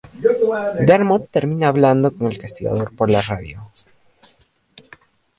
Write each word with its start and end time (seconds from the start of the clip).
Dermot 0.87 1.29
termina 1.29 1.67
hablando 1.67 2.09
con 2.11 2.25
el 2.25 2.39
Castigador 2.39 2.91
por 2.95 3.11
la 3.11 3.21
radio. 3.21 3.61